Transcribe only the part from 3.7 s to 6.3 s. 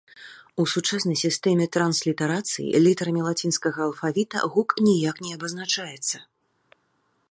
алфавіта гук ніяк не абазначаецца.